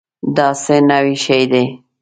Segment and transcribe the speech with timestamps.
[0.35, 1.65] دا څه نوي شی دی؟